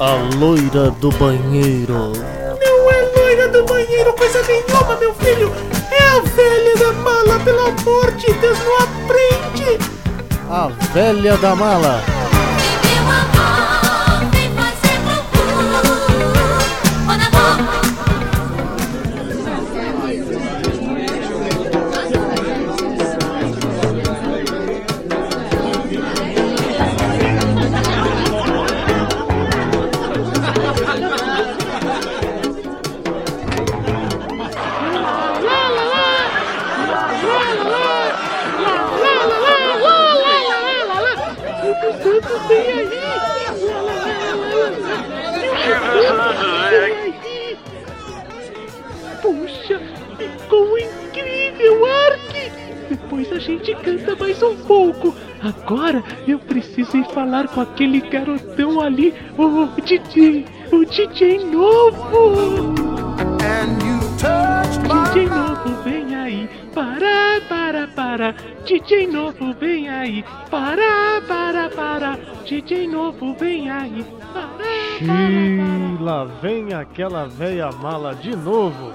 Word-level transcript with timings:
A 0.00 0.36
loira 0.36 0.90
do 0.90 1.10
banheiro. 1.12 2.12
Não 2.60 2.90
é 2.90 3.10
loira 3.16 3.48
do 3.48 3.64
banheiro 3.64 4.12
coisa 4.14 4.42
nenhuma, 4.42 4.96
meu 4.96 5.14
filho. 5.14 5.52
É 5.90 6.02
a 6.08 6.20
velha 6.20 6.76
da 6.76 6.92
mala, 6.92 7.38
pelo 7.40 7.60
amor 7.60 8.10
de 8.12 8.32
Deus, 8.32 8.58
não 8.64 8.78
aprende. 8.78 9.78
A 10.50 10.68
velha 10.92 11.36
da 11.36 11.54
mala. 11.54 12.02
Puxa, 49.22 49.80
ficou 50.18 50.76
incrível, 50.76 51.86
Ark! 51.86 52.52
Depois 52.90 53.32
a 53.32 53.38
gente 53.38 53.74
canta 53.76 54.16
mais 54.16 54.42
um 54.42 54.56
pouco. 54.56 55.14
Agora 55.40 56.02
eu 56.26 56.38
preciso 56.38 56.96
ir 56.96 57.04
falar 57.06 57.48
com 57.48 57.60
aquele 57.60 58.00
garotão 58.00 58.80
ali, 58.80 59.14
o 59.38 59.66
DJ, 59.80 60.44
o 60.72 60.84
DJ 60.84 61.38
novo. 61.46 62.74
DJ 65.12 65.26
novo, 65.26 65.82
vem 65.82 66.14
aí, 66.14 66.50
para, 66.74 67.40
para, 67.48 67.86
para. 67.88 68.34
DJ 68.64 69.06
novo, 69.06 69.54
vem 69.54 69.88
aí, 69.88 70.24
para, 70.50 71.22
para, 71.26 71.70
para. 71.70 72.18
DJ 72.44 72.88
novo, 72.88 73.34
vem 73.34 73.70
aí, 73.70 74.04
para, 74.34 74.62
Xiii, 74.98 75.98
lá 76.00 76.24
vem 76.24 76.74
aquela 76.74 77.26
velha 77.26 77.70
mala 77.72 78.14
de 78.14 78.36
novo. 78.36 78.92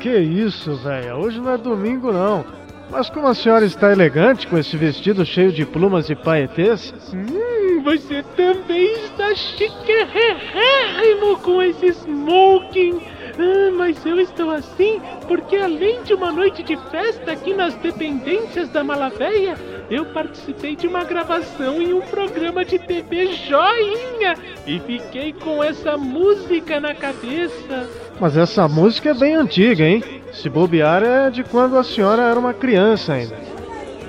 Que 0.00 0.16
isso, 0.18 0.76
velha? 0.76 1.16
Hoje 1.16 1.40
não 1.40 1.52
é 1.52 1.58
domingo, 1.58 2.12
não. 2.12 2.44
Mas 2.90 3.10
como 3.10 3.26
a 3.26 3.34
senhora 3.34 3.66
está 3.66 3.92
elegante 3.92 4.46
com 4.46 4.56
esse 4.56 4.76
vestido 4.76 5.26
cheio 5.26 5.52
de 5.52 5.66
plumas 5.66 6.08
e 6.08 6.14
paetês, 6.14 6.94
Hum, 7.12 7.82
você 7.82 8.22
também 8.36 8.92
está 9.04 9.34
chiquérrimo 9.34 11.36
com 11.42 11.60
esse 11.60 11.88
smoking. 11.88 13.00
Ah, 13.38 13.70
mas 13.76 14.04
eu 14.06 14.18
estou 14.18 14.50
assim 14.50 15.00
porque 15.28 15.56
além 15.56 16.02
de 16.02 16.14
uma 16.14 16.32
noite 16.32 16.62
de 16.62 16.76
festa 16.90 17.32
aqui 17.32 17.52
nas 17.54 17.74
dependências 17.74 18.68
da 18.70 18.82
Malavéia, 18.82 19.56
eu 19.90 20.06
participei 20.06 20.74
de 20.74 20.86
uma 20.86 21.04
gravação 21.04 21.80
em 21.80 21.92
um 21.92 22.00
programa 22.00 22.64
de 22.64 22.78
TV 22.78 23.32
joinha 23.34 24.34
e 24.66 24.80
fiquei 24.80 25.32
com 25.34 25.62
essa 25.62 25.96
música 25.96 26.80
na 26.80 26.94
cabeça. 26.94 27.88
Mas 28.20 28.36
essa 28.36 28.66
música 28.68 29.10
é 29.10 29.14
bem 29.14 29.34
antiga, 29.34 29.84
hein? 29.84 30.02
Se 30.32 30.48
bobear 30.48 31.02
é 31.02 31.30
de 31.30 31.42
quando 31.44 31.76
a 31.76 31.84
senhora 31.84 32.22
era 32.22 32.38
uma 32.38 32.54
criança 32.54 33.14
ainda. 33.14 33.36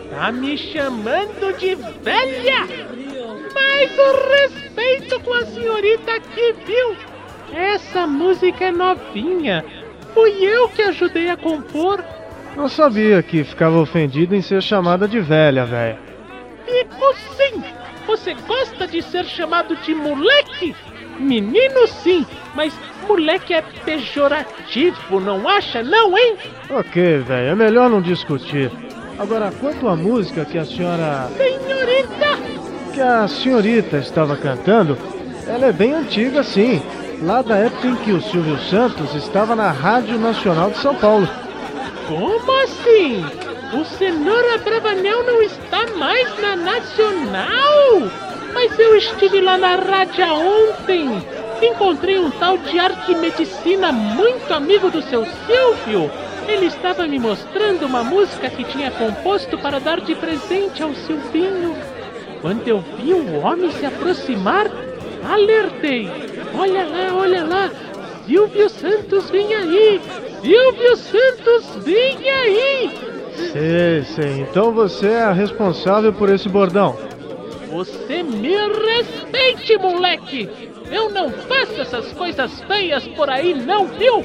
Tá 0.09 0.31
me 0.31 0.57
chamando 0.57 1.57
de 1.57 1.75
velha? 1.75 2.67
Mas 3.53 3.97
o 3.97 4.29
respeito 4.31 5.19
com 5.21 5.33
a 5.33 5.45
senhorita 5.45 6.13
aqui, 6.13 6.55
viu? 6.65 6.95
Essa 7.53 8.05
música 8.05 8.65
é 8.65 8.71
novinha. 8.71 9.63
Fui 10.13 10.43
eu 10.43 10.69
que 10.69 10.81
ajudei 10.81 11.29
a 11.29 11.37
compor. 11.37 12.03
Não 12.55 12.67
sabia 12.67 13.23
que 13.23 13.43
ficava 13.43 13.79
ofendido 13.79 14.35
em 14.35 14.41
ser 14.41 14.61
chamada 14.61 15.07
de 15.07 15.19
velha, 15.19 15.65
velha. 15.65 15.99
Fico 16.65 17.15
sim. 17.37 17.63
Você 18.05 18.33
gosta 18.33 18.87
de 18.87 19.01
ser 19.01 19.25
chamado 19.25 19.75
de 19.77 19.93
moleque? 19.93 20.75
Menino 21.19 21.87
sim, 21.87 22.25
mas 22.55 22.73
moleque 23.07 23.53
é 23.53 23.61
pejorativo, 23.61 25.19
não 25.19 25.47
acha 25.47 25.83
não, 25.83 26.17
hein? 26.17 26.37
Ok, 26.69 27.19
velho, 27.19 27.49
é 27.49 27.55
melhor 27.55 27.89
não 27.89 28.01
discutir. 28.01 28.71
Agora, 29.17 29.51
quanto 29.59 29.87
à 29.87 29.95
música 29.95 30.45
que 30.45 30.57
a 30.57 30.65
senhora. 30.65 31.29
Senhorita! 31.35 32.59
que 32.99 33.01
a 33.01 33.27
senhorita 33.27 33.97
estava 33.97 34.35
cantando, 34.35 34.97
ela 35.47 35.67
é 35.67 35.71
bem 35.71 35.93
antiga, 35.93 36.43
sim. 36.43 36.81
Lá 37.21 37.41
da 37.41 37.55
época 37.55 37.87
em 37.87 37.95
que 37.95 38.11
o 38.11 38.21
Silvio 38.21 38.57
Santos 38.59 39.13
estava 39.15 39.55
na 39.55 39.71
Rádio 39.71 40.17
Nacional 40.17 40.71
de 40.71 40.79
São 40.79 40.95
Paulo. 40.95 41.27
Como 42.07 42.63
assim? 42.63 43.23
O 43.73 43.85
Cenoura 43.85 44.57
Bravanel 44.57 45.23
não 45.23 45.41
está 45.41 45.85
mais 45.97 46.41
na 46.41 46.55
Nacional? 46.55 48.28
Mas 48.53 48.77
eu 48.77 48.95
estive 48.95 49.41
lá 49.41 49.57
na 49.57 49.75
rádio 49.75 50.25
ontem. 50.25 51.23
Encontrei 51.61 52.17
um 52.17 52.31
tal 52.31 52.57
de 52.57 52.79
Arquimedicina 52.79 53.91
muito 53.91 54.53
amigo 54.53 54.89
do 54.89 55.01
seu 55.01 55.25
Silvio. 55.45 56.09
Ele 56.47 56.65
estava 56.65 57.05
me 57.05 57.19
mostrando 57.19 57.85
uma 57.85 58.03
música 58.03 58.49
que 58.49 58.63
tinha 58.63 58.89
composto 58.91 59.57
para 59.57 59.79
dar 59.79 60.01
de 60.01 60.15
presente 60.15 60.81
ao 60.81 60.93
Silvinho. 60.95 61.75
Quando 62.41 62.67
eu 62.67 62.79
vi 62.97 63.13
o 63.13 63.39
homem 63.41 63.69
se 63.71 63.85
aproximar, 63.85 64.67
alertei. 65.29 66.09
Olha 66.57 66.85
lá, 66.85 67.15
olha 67.15 67.43
lá. 67.43 67.69
Silvio 68.25 68.69
Santos 68.69 69.29
vem 69.29 69.53
aí. 69.53 70.01
Silvio 70.41 70.95
Santos 70.95 71.83
vem 71.83 72.29
aí. 72.29 72.91
Sei, 73.51 74.03
sei. 74.03 74.41
Então 74.41 74.71
você 74.71 75.07
é 75.07 75.23
a 75.23 75.31
responsável 75.31 76.13
por 76.13 76.29
esse 76.29 76.47
bordão. 76.47 77.08
Você 77.71 78.23
me 78.23 78.55
respeite, 78.57 79.77
moleque! 79.77 80.49
Eu 80.91 81.11
não 81.11 81.29
faço 81.29 81.79
essas 81.79 82.11
coisas 82.13 82.61
feias 82.61 83.07
por 83.09 83.29
aí, 83.29 83.53
não, 83.53 83.85
viu? 83.87 84.23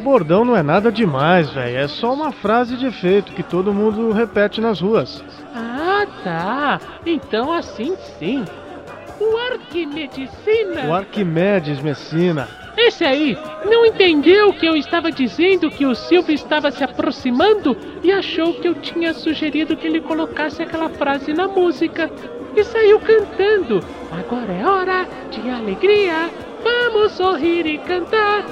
Bordão 0.00 0.44
não 0.44 0.56
é 0.56 0.62
nada 0.62 0.90
demais, 0.90 1.50
velho. 1.50 1.78
É 1.78 1.86
só 1.86 2.12
uma 2.12 2.32
frase 2.32 2.76
de 2.76 2.86
efeito 2.86 3.32
que 3.32 3.42
todo 3.42 3.72
mundo 3.72 4.10
repete 4.10 4.60
nas 4.60 4.80
ruas. 4.80 5.22
Ah, 5.54 6.06
tá. 6.24 6.80
Então 7.06 7.52
assim 7.52 7.96
sim. 8.18 8.44
O 9.20 9.36
Arquimedicina. 9.52 10.88
O 10.88 10.94
Arquimedes 10.94 11.80
Messina. 11.80 12.48
Esse 12.76 13.04
aí 13.04 13.38
não 13.64 13.86
entendeu 13.86 14.52
que 14.54 14.66
eu 14.66 14.74
estava 14.74 15.12
dizendo 15.12 15.70
que 15.70 15.86
o 15.86 15.94
Silvio 15.94 16.34
estava 16.34 16.70
se 16.70 16.82
aproximando 16.82 17.76
e 18.02 18.10
achou 18.10 18.54
que 18.54 18.66
eu 18.66 18.74
tinha 18.74 19.14
sugerido 19.14 19.76
que 19.76 19.86
ele 19.86 20.00
colocasse 20.00 20.62
aquela 20.62 20.88
frase 20.88 21.32
na 21.32 21.46
música. 21.46 22.10
E 22.54 22.64
saiu 22.64 23.00
cantando. 23.00 23.80
Agora 24.10 24.52
é 24.52 24.66
hora 24.66 25.08
de 25.30 25.48
alegria. 25.48 26.30
Vamos 26.62 27.12
sorrir 27.12 27.66
e 27.66 27.78
cantar. 27.78 28.44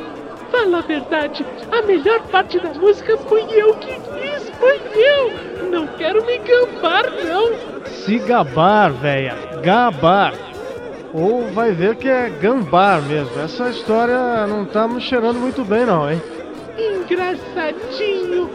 Fala 0.51 0.79
a 0.79 0.83
verdade, 0.83 1.47
a 1.71 1.83
melhor 1.83 2.23
parte 2.23 2.59
da 2.59 2.75
música 2.75 3.17
foi 3.17 3.47
eu 3.53 3.73
que 3.75 3.93
fiz, 3.93 4.51
foi 4.59 4.81
eu. 4.97 5.71
Não 5.71 5.87
quero 5.87 6.27
me 6.27 6.39
gabar, 6.39 7.05
não. 7.25 7.53
Se 7.87 8.19
gabar, 8.19 8.91
velha. 8.93 9.37
Gabar. 9.63 10.35
Ou 11.15 11.47
vai 11.53 11.71
ver 11.71 11.95
que 11.97 12.09
é 12.09 12.29
gambar 12.29 13.01
mesmo. 13.03 13.39
Essa 13.41 13.71
história 13.71 14.47
não 14.49 14.65
tá 14.65 14.89
me 14.89 15.01
cheirando 15.01 15.39
muito 15.39 15.65
bem, 15.65 15.87
não, 15.87 16.11
hein? 16.11 16.21
Engraçadinho, 16.77 18.51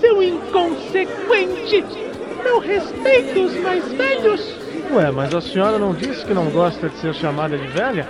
seu 0.00 0.22
inconsequente. 0.22 1.84
Não 2.44 2.60
respeita 2.60 3.40
os 3.40 3.56
mais 3.56 3.92
velhos. 3.92 4.59
Ué, 4.92 5.08
mas 5.12 5.32
a 5.32 5.40
senhora 5.40 5.78
não 5.78 5.94
disse 5.94 6.24
que 6.24 6.34
não 6.34 6.46
gosta 6.46 6.88
de 6.88 6.96
ser 6.98 7.14
chamada 7.14 7.56
de 7.56 7.66
velha? 7.68 8.08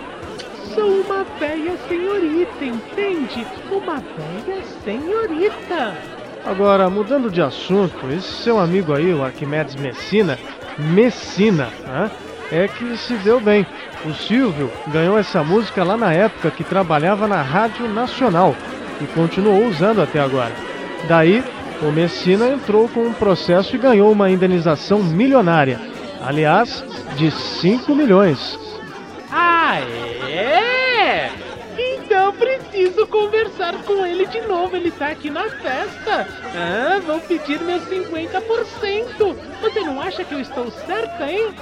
Sou 0.74 1.02
uma 1.02 1.24
velha 1.38 1.76
senhorita, 1.86 2.64
entende? 2.64 3.46
Uma 3.70 3.96
velha 3.96 4.62
senhorita. 4.82 5.94
Agora, 6.46 6.88
mudando 6.88 7.30
de 7.30 7.42
assunto, 7.42 8.10
esse 8.10 8.42
seu 8.42 8.58
amigo 8.58 8.94
aí, 8.94 9.12
o 9.12 9.22
Arquimedes 9.22 9.76
Messina, 9.76 10.38
Messina, 10.78 11.68
né? 11.86 12.10
É 12.50 12.66
que 12.66 12.96
se 12.96 13.12
deu 13.16 13.38
bem. 13.38 13.66
O 14.06 14.14
Silvio 14.14 14.70
ganhou 14.86 15.18
essa 15.18 15.44
música 15.44 15.84
lá 15.84 15.98
na 15.98 16.14
época 16.14 16.50
que 16.50 16.64
trabalhava 16.64 17.28
na 17.28 17.42
Rádio 17.42 17.86
Nacional 17.88 18.56
e 19.02 19.04
continuou 19.08 19.66
usando 19.66 20.00
até 20.00 20.18
agora. 20.18 20.52
Daí, 21.06 21.44
o 21.82 21.92
Messina 21.92 22.48
entrou 22.48 22.88
com 22.88 23.00
um 23.00 23.12
processo 23.12 23.76
e 23.76 23.78
ganhou 23.78 24.10
uma 24.10 24.30
indenização 24.30 25.02
milionária. 25.02 25.89
Aliás, 26.22 26.84
de 27.16 27.30
5 27.30 27.94
milhões. 27.94 28.58
Ah, 29.30 29.80
é? 30.28 31.30
Então 31.78 32.32
preciso 32.32 33.06
conversar 33.06 33.74
com 33.84 34.04
ele 34.04 34.26
de 34.26 34.40
novo. 34.42 34.76
Ele 34.76 34.90
tá 34.90 35.08
aqui 35.08 35.30
na 35.30 35.48
festa. 35.48 36.28
Ah, 36.54 37.00
vou 37.06 37.20
pedir 37.20 37.60
meus 37.60 37.82
50%. 37.84 39.36
Você 39.62 39.80
não 39.80 40.00
acha 40.00 40.24
que 40.24 40.34
eu 40.34 40.40
estou 40.40 40.70
certa, 40.70 41.30
hein? 41.30 41.54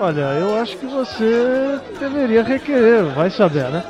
Olha, 0.00 0.20
eu 0.38 0.56
acho 0.56 0.76
que 0.76 0.86
você 0.86 1.80
deveria 1.98 2.42
requerer, 2.42 3.04
vai 3.14 3.30
saber, 3.30 3.68
né? 3.70 3.82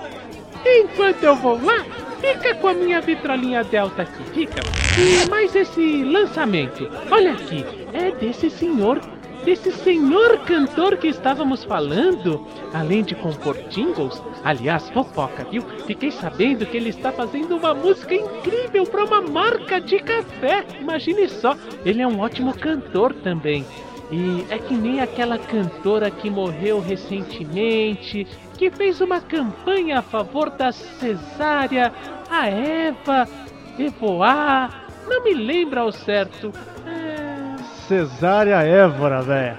Enquanto 0.65 1.23
eu 1.23 1.37
vou 1.37 1.63
lá, 1.63 1.85
fica 2.21 2.55
com 2.55 2.69
a 2.69 2.75
minha 2.75 3.01
vitrolinha 3.01 3.63
Delta 3.65 4.03
aqui, 4.03 4.25
fica. 4.33 4.63
E 4.97 5.29
mais 5.29 5.55
esse 5.55 6.03
lançamento. 6.05 6.89
Olha 7.11 7.33
aqui, 7.33 7.65
é 7.93 8.11
desse 8.11 8.49
senhor 8.49 9.01
desse 9.45 9.73
senhor 9.73 10.39
cantor 10.41 10.97
que 10.97 11.09
estávamos 11.09 11.65
falando, 11.65 12.47
além 12.73 13.03
de 13.03 13.15
compor 13.15 13.57
jingles, 13.71 14.23
aliás, 14.45 14.89
fofoca, 14.91 15.45
viu? 15.45 15.63
Fiquei 15.87 16.11
sabendo 16.11 16.67
que 16.67 16.77
ele 16.77 16.91
está 16.91 17.13
fazendo 17.13 17.57
uma 17.57 17.75
música 17.75 18.15
incrível 18.15 18.85
para 18.87 19.05
uma 19.05 19.23
marca 19.23 19.81
de 19.81 19.99
café. 20.01 20.65
Imagine 20.81 21.29
só, 21.29 21.57
ele 21.85 22.03
é 22.03 22.07
um 22.07 22.21
ótimo 22.21 22.53
cantor 22.55 23.15
também. 23.15 23.65
E 24.11 24.47
é 24.49 24.59
que 24.59 24.75
nem 24.75 25.01
aquela 25.01 25.39
cantora 25.39 26.11
que 26.11 26.31
morreu 26.31 26.81
recentemente, 26.81 28.27
que 28.57 28.71
fez 28.71 29.01
uma 29.01 29.21
campanha 29.21 29.99
a 29.99 30.03
favor 30.03 30.51
da 30.51 30.73
cesárea, 30.73 31.93
a 32.31 32.49
Eva, 32.49 33.29
Evoar, 33.79 34.89
não 35.07 35.23
me 35.23 35.35
lembra 35.35 35.83
ao 35.83 35.93
certo. 35.93 36.53
Cesária 37.89 38.57
Évora, 38.57 39.23
velho. 39.23 39.57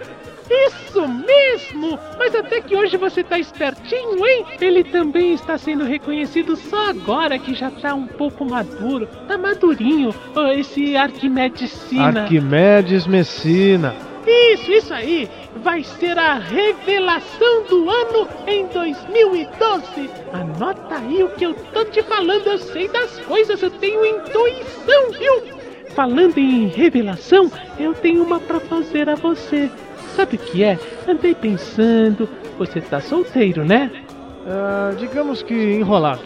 Isso 0.49 1.07
mesmo! 1.07 1.99
Mas 2.17 2.35
até 2.35 2.61
que 2.61 2.75
hoje 2.75 2.95
você 2.95 3.23
tá 3.23 3.39
espertinho, 3.39 4.23
hein? 4.23 4.45
Ele 4.61 4.83
também 4.83 5.33
está 5.33 5.57
sendo 5.57 5.83
reconhecido 5.83 6.55
só 6.55 6.89
agora 6.89 7.39
que 7.39 7.55
já 7.55 7.71
tá 7.71 7.95
um 7.95 8.05
pouco 8.05 8.45
maduro. 8.45 9.07
Tá 9.27 9.35
madurinho, 9.35 10.13
esse 10.55 10.95
Arquimedes 10.95 11.71
Sina. 11.71 12.21
Arquimedes 12.21 13.07
Messina. 13.07 13.95
Isso, 14.27 14.71
isso 14.71 14.93
aí! 14.93 15.27
Vai 15.63 15.83
ser 15.83 16.17
a 16.17 16.35
revelação 16.35 17.63
do 17.63 17.89
ano 17.89 18.27
em 18.45 18.67
2012! 18.67 20.09
Anota 20.31 20.97
aí 20.97 21.23
o 21.23 21.29
que 21.29 21.45
eu 21.45 21.55
tô 21.73 21.83
te 21.85 22.03
falando, 22.03 22.45
eu 22.45 22.59
sei 22.59 22.87
das 22.89 23.17
coisas, 23.21 23.61
eu 23.63 23.71
tenho 23.71 24.05
intuição, 24.05 25.11
viu? 25.17 25.58
Falando 25.99 26.37
em 26.37 26.67
revelação, 26.67 27.51
eu 27.77 27.93
tenho 27.93 28.23
uma 28.23 28.39
para 28.39 28.57
fazer 28.61 29.09
a 29.09 29.15
você. 29.15 29.69
Sabe 30.15 30.37
o 30.37 30.39
que 30.39 30.63
é? 30.63 30.79
Andei 31.05 31.35
pensando. 31.35 32.29
Você 32.57 32.79
tá 32.79 33.01
solteiro, 33.01 33.65
né? 33.65 33.91
Uh, 34.45 34.95
digamos 34.95 35.43
que 35.43 35.53
enrolado. 35.53 36.21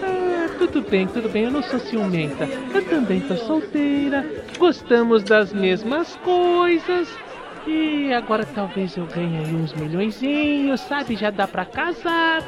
Ah, 0.00 0.48
tudo 0.60 0.80
bem, 0.88 1.08
tudo 1.08 1.28
bem. 1.28 1.42
Eu 1.42 1.50
não 1.50 1.60
sou 1.60 1.80
ciumenta. 1.80 2.48
Eu 2.72 2.84
também 2.84 3.18
tô 3.18 3.34
solteira. 3.34 4.24
Gostamos 4.56 5.24
das 5.24 5.52
mesmas 5.52 6.14
coisas. 6.22 7.08
E 7.66 8.12
agora 8.12 8.46
talvez 8.54 8.96
eu 8.96 9.06
ganhe 9.06 9.38
aí 9.38 9.52
uns 9.52 9.74
milhõeszinhos, 9.74 10.80
sabe? 10.82 11.16
Já 11.16 11.30
dá 11.30 11.48
pra 11.48 11.64
casar. 11.64 12.44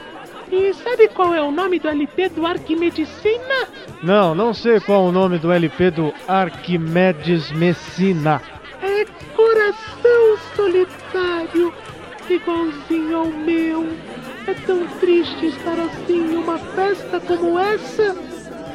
E 0.53 0.75
sabe 0.75 1.09
qual 1.09 1.35
é 1.35 1.41
o 1.41 1.51
nome 1.51 1.79
do 1.79 1.89
LP 1.89 2.29
do 2.29 2.47
Arquimedicina? 2.47 3.67
Não, 4.03 4.35
não 4.35 4.53
sei 4.53 4.79
qual 4.81 5.07
é 5.07 5.09
o 5.09 5.13
nome 5.13 5.39
do 5.39 5.51
LP 5.51 5.91
do 5.93 6.13
Arquimedes 6.29 7.51
Messina. 7.53 8.43
É 8.83 9.07
Coração 9.35 10.37
Solitário, 10.55 11.73
igualzinho 12.29 13.17
ao 13.17 13.27
meu. 13.29 13.97
É 14.47 14.53
tão 14.67 14.87
triste 15.01 15.47
estar 15.47 15.81
assim 15.81 16.33
em 16.33 16.37
uma 16.37 16.59
festa 16.59 17.19
como 17.19 17.59
essa. 17.59 18.15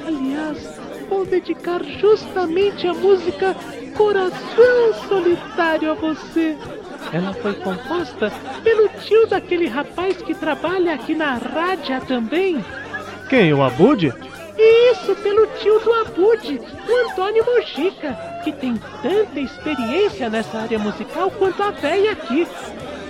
Aliás, 0.03 0.79
vou 1.07 1.27
dedicar 1.27 1.83
justamente 1.83 2.87
a 2.87 2.93
música 2.95 3.55
Coração 3.95 4.93
Solitário 5.07 5.91
a 5.91 5.93
você. 5.93 6.57
Ela 7.13 7.33
foi 7.33 7.53
composta 7.53 8.31
pelo 8.63 8.89
tio 8.89 9.27
daquele 9.27 9.67
rapaz 9.67 10.17
que 10.17 10.33
trabalha 10.33 10.93
aqui 10.93 11.15
na 11.15 11.35
rádio 11.35 11.99
também. 12.01 12.63
Quem, 13.29 13.53
o 13.53 13.63
Abude? 13.63 14.13
Isso, 14.57 15.15
pelo 15.17 15.45
tio 15.59 15.79
do 15.79 15.93
Abude, 15.93 16.59
o 16.59 17.09
Antônio 17.09 17.45
Mojica, 17.45 18.13
que 18.43 18.51
tem 18.51 18.75
tanta 19.01 19.39
experiência 19.39 20.29
nessa 20.29 20.57
área 20.57 20.79
musical 20.79 21.29
quanto 21.31 21.61
a 21.61 21.71
véia 21.71 22.13
aqui. 22.13 22.47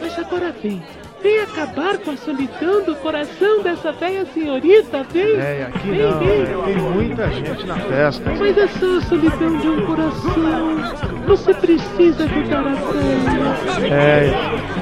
Mas 0.01 0.17
agora 0.19 0.53
vem, 0.61 0.83
Vem 1.21 1.39
acabar 1.39 1.97
com 1.97 2.11
a 2.11 2.17
solidão 2.17 2.83
do 2.83 2.95
coração 2.97 3.63
dessa 3.63 3.91
velha 3.91 4.23
senhorita, 4.33 5.03
vem! 5.11 5.35
É, 5.35 5.63
aqui 5.63 5.89
vem, 5.89 6.01
não, 6.01 6.19
vem. 6.19 6.45
tem 6.65 6.77
muita 6.77 7.27
gente 7.31 7.65
na 7.65 7.75
festa. 7.75 8.35
Mas 8.37 8.55
é 8.57 8.67
só 8.67 8.97
a 8.97 9.01
solidão 9.01 9.57
de 9.57 9.67
um 9.67 9.85
coração. 9.87 10.77
Você 11.25 11.53
precisa 11.55 12.23
ajudar 12.23 12.67
a 12.67 12.75
velha. 12.75 13.93
É. 13.93 14.31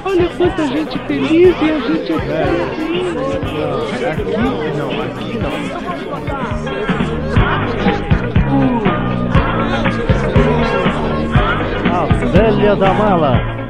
Olha 0.04 0.30
quanta 0.38 0.68
gente 0.68 1.00
feliz 1.00 1.56
e 1.62 1.72
a 1.72 1.80
gente 1.80 2.12
é, 2.12 2.16
é. 4.04 4.12
Aqui 4.12 4.24
não, 4.78 5.02
aqui 5.02 5.38
não. 5.40 5.52
A 11.92 12.06
velha 12.28 12.76
da 12.76 12.94
mala. 12.94 13.65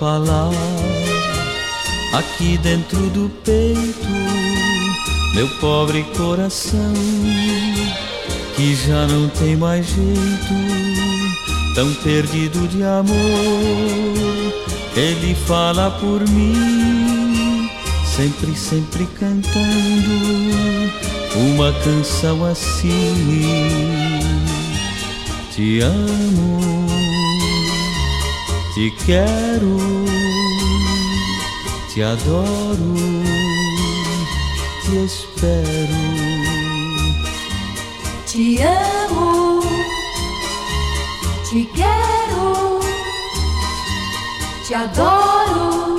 Falar 0.00 0.50
aqui 2.14 2.58
dentro 2.58 2.98
do 3.10 3.30
peito, 3.44 4.08
meu 5.34 5.48
pobre 5.60 6.02
coração, 6.16 6.94
que 8.56 8.74
já 8.74 9.06
não 9.06 9.28
tem 9.28 9.56
mais 9.56 9.86
jeito, 9.86 11.74
tão 11.74 11.92
perdido 12.02 12.66
de 12.68 12.82
amor. 12.82 13.10
Ele 14.96 15.34
fala 15.46 15.90
por 16.00 16.26
mim, 16.28 17.68
sempre, 18.04 18.56
sempre 18.56 19.06
cantando 19.18 20.10
uma 21.36 21.72
canção 21.84 22.44
assim. 22.44 22.90
Te 25.52 25.80
amo 25.80 26.99
te 28.80 28.90
quero, 29.04 29.76
te 31.92 32.02
adoro, 32.02 32.94
te 34.86 35.04
espero. 35.04 36.00
Te 38.24 38.62
amo, 38.62 39.60
te 41.50 41.68
quero, 41.74 42.80
te 44.66 44.74
adoro, 44.74 45.98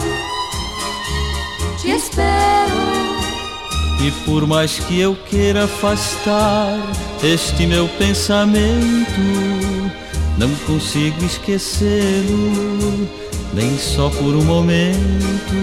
te 1.79 1.91
espero. 1.91 2.81
E 4.03 4.09
por 4.25 4.47
mais 4.47 4.79
que 4.79 4.99
eu 4.99 5.15
queira 5.29 5.65
afastar 5.65 6.79
este 7.21 7.67
meu 7.67 7.87
pensamento, 7.99 9.80
não 10.41 10.49
consigo 10.65 11.23
esquecê-lo, 11.23 13.07
nem 13.53 13.77
só 13.77 14.09
por 14.09 14.33
um 14.35 14.43
momento. 14.43 15.53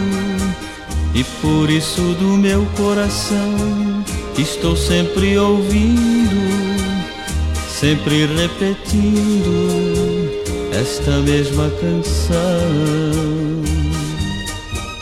E 1.17 1.25
por 1.43 1.69
isso 1.69 2.01
do 2.15 2.37
meu 2.37 2.65
coração 2.77 4.05
estou 4.39 4.77
sempre 4.77 5.37
ouvindo, 5.37 6.79
sempre 7.69 8.27
repetindo 8.27 9.51
esta 10.73 11.11
mesma 11.23 11.69
canção. 11.81 12.39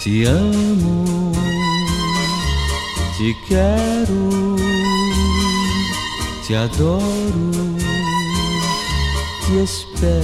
Te 0.00 0.24
amo, 0.24 1.32
te 3.18 3.36
quero, 3.46 4.56
te 6.46 6.54
adoro 6.54 7.65
te 9.56 9.62
espero. 9.62 10.20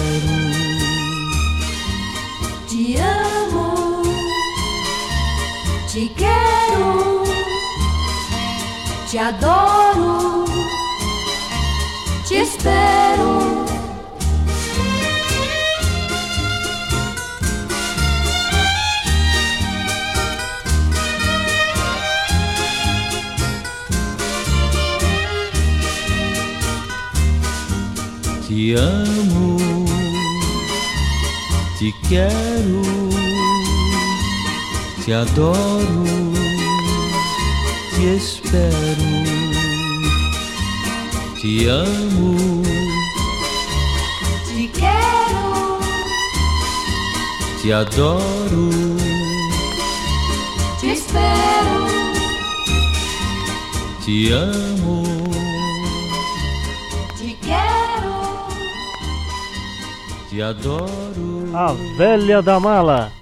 Te 2.68 3.00
amo, 3.00 4.02
te 5.90 6.12
quero, 6.12 7.24
te 9.10 9.18
adoro, 9.18 10.44
te 12.28 12.42
espero. 12.42 13.62
Te 28.46 28.76
amo 28.76 29.21
te 31.82 31.92
quero, 32.08 32.82
te 35.04 35.12
adoro, 35.14 36.04
te 37.96 38.14
espero. 38.14 39.10
Te 41.40 41.68
amo, 41.68 42.62
te 44.46 44.70
quero, 44.70 45.80
te 47.60 47.74
adoro, 47.74 48.70
te 50.80 50.92
espero, 50.92 51.86
te 54.04 54.32
amo, 54.32 55.02
te 57.18 57.36
quero, 57.42 58.46
te 60.30 60.42
adoro. 60.44 61.41
A 61.54 61.74
velha 61.98 62.40
da 62.40 62.58
mala. 62.58 63.12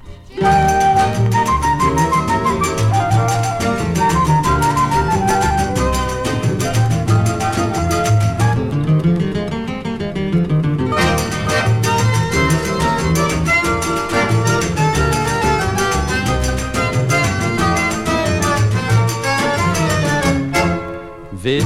Vê 21.33 21.61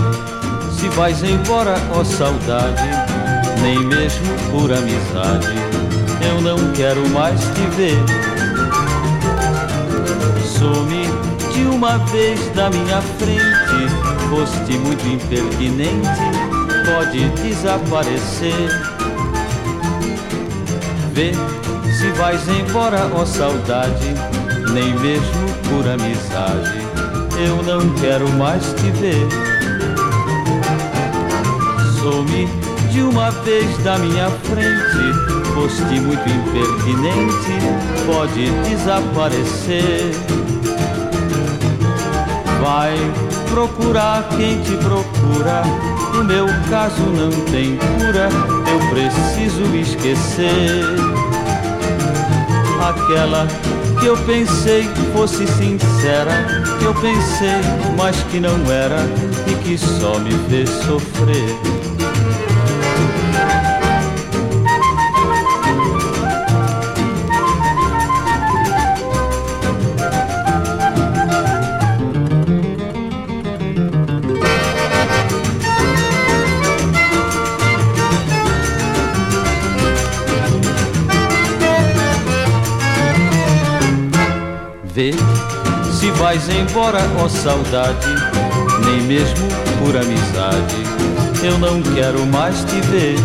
se 0.71 0.89
vais 0.91 1.23
embora, 1.23 1.75
ó 1.95 2.03
saudade, 2.05 2.83
nem 3.61 3.79
mesmo 3.81 4.35
por 4.51 4.73
amizade. 4.73 6.04
Eu 6.29 6.41
não 6.41 6.73
quero 6.73 7.09
mais 7.11 7.41
te 7.41 7.67
ver. 7.77 7.99
Some 10.45 11.05
de 11.53 11.63
uma 11.65 11.99
vez 12.07 12.41
da 12.55 12.71
minha 12.71 13.01
frente, 13.01 13.89
foste 14.29 14.73
muito 14.79 15.07
impertinente, 15.07 16.09
pode 16.85 17.29
desaparecer. 17.43 18.69
Vê 21.13 21.33
se 21.99 22.11
vais 22.13 22.49
embora, 22.49 23.09
ó 23.15 23.25
saudade, 23.25 24.15
nem 24.73 24.95
mesmo 24.95 25.49
por 25.69 25.89
amizade. 25.89 26.85
Eu 27.39 27.63
não 27.63 27.95
quero 27.95 28.29
mais 28.31 28.63
te 28.75 28.91
ver. 28.91 29.29
Some 32.01 32.64
de 32.95 33.03
uma 33.03 33.29
vez 33.29 33.77
da 33.79 33.99
minha 33.99 34.31
frente, 34.31 35.53
foste 35.53 36.01
muito 36.01 36.29
impertinente, 36.31 37.59
pode 38.07 38.53
desaparecer. 38.69 40.13
Vai 42.63 42.97
procurar 43.51 44.29
quem 44.37 44.63
te 44.63 44.77
procura, 44.77 45.65
no 46.15 46.23
meu 46.23 46.47
caso 46.71 47.03
não 47.03 47.31
tem 47.51 47.77
cura, 47.99 48.29
eu 48.71 48.79
preciso 48.91 49.65
esquecer. 49.75 50.85
Aquela 52.81 53.49
que 53.99 54.07
eu 54.07 54.17
pensei 54.19 54.85
fosse 55.13 55.49
sincera, 55.49 56.47
que 56.79 56.85
eu 56.85 56.95
pensei, 56.95 57.61
mas 57.99 58.15
que 58.31 58.39
não 58.39 58.55
era, 58.71 59.01
e 59.49 59.55
que 59.65 59.77
só 59.77 60.17
me 60.21 60.31
fez 60.49 60.71
sofrer. 60.71 61.84
Vê 84.95 85.11
se 85.91 86.09
vais 86.13 86.49
embora, 86.49 87.01
ó 87.19 87.29
saudade, 87.29 88.07
nem 88.87 89.03
mesmo 89.03 89.49
por 89.81 89.97
amizade, 89.97 90.77
eu 91.43 91.59
não 91.59 91.83
quero 91.83 92.25
mais 92.27 92.63
te 92.63 92.81
ver. 92.83 93.17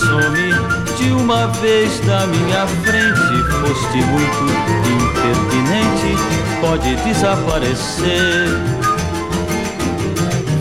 Some 0.00 0.52
de 0.98 1.12
uma 1.12 1.46
vez 1.46 2.00
da 2.00 2.26
minha 2.26 2.66
frente, 2.66 3.44
foste 3.60 3.98
muito 3.98 4.44
impertinente, 4.90 6.60
pode 6.60 6.96
desaparecer. 7.04 8.48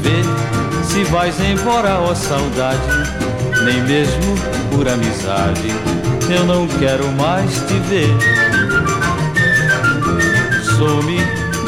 Vê 0.03 0.83
se 0.83 1.03
vais 1.05 1.39
embora, 1.39 1.99
ó 2.01 2.13
saudade, 2.13 2.79
nem 3.65 3.81
mesmo 3.81 4.35
por 4.69 4.87
amizade, 4.87 5.73
eu 6.29 6.45
não 6.45 6.67
quero 6.67 7.11
mais 7.13 7.51
te 7.67 7.73
ver. 7.89 8.09
Some 10.77 11.17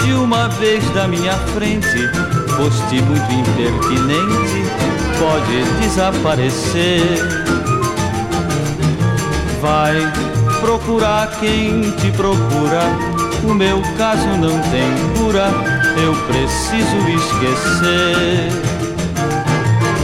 de 0.03 0.13
uma 0.13 0.47
vez 0.49 0.87
da 0.91 1.07
minha 1.07 1.33
frente, 1.53 2.09
foste 2.55 3.01
muito 3.01 3.31
impertinente, 3.31 4.63
pode 5.19 5.63
desaparecer. 5.81 7.01
Vai 9.61 9.95
procurar 10.61 11.31
quem 11.39 11.91
te 11.91 12.11
procura, 12.11 12.81
o 13.43 13.53
meu 13.53 13.81
caso 13.97 14.27
não 14.27 14.59
tem 14.69 14.91
cura, 15.17 15.47
eu 16.03 16.13
preciso 16.27 16.97
esquecer. 17.09 18.49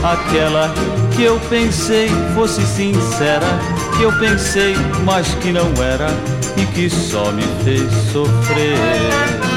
Aquela 0.02 0.72
que 1.14 1.22
eu 1.22 1.38
pensei 1.48 2.08
fosse 2.34 2.60
sincera, 2.62 3.46
que 3.96 4.02
eu 4.02 4.12
pensei, 4.18 4.74
mas 5.04 5.34
que 5.36 5.52
não 5.52 5.70
era 5.82 6.08
e 6.56 6.66
que 6.66 6.88
só 6.88 7.30
me 7.32 7.42
fez 7.64 7.90
sofrer. 8.12 9.51